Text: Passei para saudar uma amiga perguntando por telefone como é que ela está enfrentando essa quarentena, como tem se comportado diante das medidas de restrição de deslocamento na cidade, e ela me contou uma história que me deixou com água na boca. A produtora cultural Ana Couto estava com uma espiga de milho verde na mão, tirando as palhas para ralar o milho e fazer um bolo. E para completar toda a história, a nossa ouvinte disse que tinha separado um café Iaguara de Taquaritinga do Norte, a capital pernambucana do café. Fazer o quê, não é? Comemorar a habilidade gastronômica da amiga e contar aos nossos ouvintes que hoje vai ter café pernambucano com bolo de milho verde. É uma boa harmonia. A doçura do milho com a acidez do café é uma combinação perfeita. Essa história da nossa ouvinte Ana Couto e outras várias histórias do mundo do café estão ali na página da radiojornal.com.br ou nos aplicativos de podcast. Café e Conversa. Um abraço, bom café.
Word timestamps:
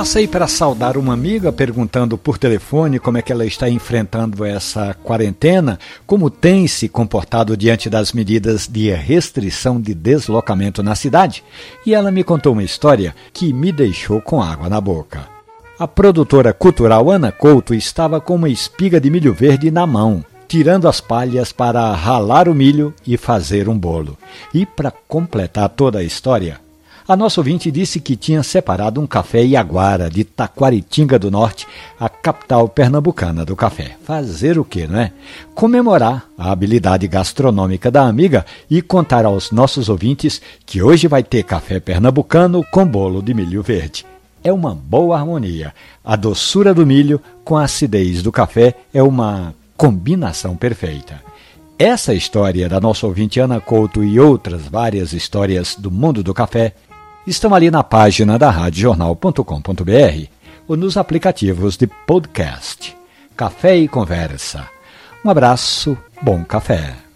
Passei 0.00 0.26
para 0.26 0.48
saudar 0.48 0.96
uma 0.96 1.12
amiga 1.12 1.52
perguntando 1.52 2.16
por 2.16 2.38
telefone 2.38 2.98
como 2.98 3.18
é 3.18 3.22
que 3.22 3.30
ela 3.30 3.44
está 3.44 3.68
enfrentando 3.68 4.46
essa 4.46 4.94
quarentena, 4.94 5.78
como 6.06 6.30
tem 6.30 6.66
se 6.66 6.88
comportado 6.88 7.54
diante 7.54 7.90
das 7.90 8.10
medidas 8.14 8.66
de 8.66 8.90
restrição 8.92 9.78
de 9.78 9.92
deslocamento 9.92 10.82
na 10.82 10.94
cidade, 10.94 11.44
e 11.84 11.92
ela 11.92 12.10
me 12.10 12.24
contou 12.24 12.54
uma 12.54 12.62
história 12.62 13.14
que 13.30 13.52
me 13.52 13.70
deixou 13.70 14.22
com 14.22 14.40
água 14.40 14.70
na 14.70 14.80
boca. 14.80 15.28
A 15.78 15.86
produtora 15.86 16.54
cultural 16.54 17.10
Ana 17.10 17.30
Couto 17.30 17.74
estava 17.74 18.22
com 18.22 18.36
uma 18.36 18.48
espiga 18.48 18.98
de 18.98 19.10
milho 19.10 19.34
verde 19.34 19.70
na 19.70 19.86
mão, 19.86 20.24
tirando 20.48 20.88
as 20.88 20.98
palhas 20.98 21.52
para 21.52 21.92
ralar 21.92 22.48
o 22.48 22.54
milho 22.54 22.94
e 23.06 23.18
fazer 23.18 23.68
um 23.68 23.78
bolo. 23.78 24.16
E 24.54 24.64
para 24.64 24.90
completar 24.90 25.68
toda 25.68 25.98
a 25.98 26.02
história, 26.02 26.58
a 27.06 27.16
nossa 27.16 27.40
ouvinte 27.40 27.70
disse 27.70 28.00
que 28.00 28.16
tinha 28.16 28.42
separado 28.42 29.00
um 29.00 29.06
café 29.06 29.42
Iaguara 29.42 30.10
de 30.10 30.24
Taquaritinga 30.24 31.18
do 31.18 31.30
Norte, 31.30 31.66
a 31.98 32.08
capital 32.08 32.68
pernambucana 32.68 33.44
do 33.44 33.56
café. 33.56 33.96
Fazer 34.04 34.58
o 34.58 34.64
quê, 34.64 34.86
não 34.86 35.00
é? 35.00 35.12
Comemorar 35.54 36.24
a 36.38 36.52
habilidade 36.52 37.06
gastronômica 37.08 37.90
da 37.90 38.06
amiga 38.06 38.44
e 38.70 38.80
contar 38.80 39.24
aos 39.24 39.50
nossos 39.50 39.88
ouvintes 39.88 40.40
que 40.64 40.82
hoje 40.82 41.08
vai 41.08 41.22
ter 41.22 41.42
café 41.42 41.80
pernambucano 41.80 42.64
com 42.70 42.86
bolo 42.86 43.22
de 43.22 43.34
milho 43.34 43.62
verde. 43.62 44.06
É 44.42 44.52
uma 44.52 44.74
boa 44.74 45.18
harmonia. 45.18 45.74
A 46.04 46.16
doçura 46.16 46.72
do 46.72 46.86
milho 46.86 47.20
com 47.44 47.56
a 47.56 47.64
acidez 47.64 48.22
do 48.22 48.32
café 48.32 48.74
é 48.92 49.02
uma 49.02 49.54
combinação 49.76 50.56
perfeita. 50.56 51.20
Essa 51.78 52.12
história 52.12 52.68
da 52.68 52.78
nossa 52.78 53.06
ouvinte 53.06 53.40
Ana 53.40 53.58
Couto 53.58 54.04
e 54.04 54.20
outras 54.20 54.62
várias 54.66 55.14
histórias 55.14 55.74
do 55.74 55.90
mundo 55.90 56.22
do 56.22 56.34
café 56.34 56.74
estão 57.30 57.54
ali 57.54 57.70
na 57.70 57.82
página 57.82 58.38
da 58.38 58.50
radiojornal.com.br 58.50 60.26
ou 60.66 60.76
nos 60.76 60.96
aplicativos 60.96 61.76
de 61.76 61.86
podcast. 61.86 62.96
Café 63.36 63.76
e 63.76 63.88
Conversa. 63.88 64.68
Um 65.24 65.30
abraço, 65.30 65.96
bom 66.20 66.44
café. 66.44 67.09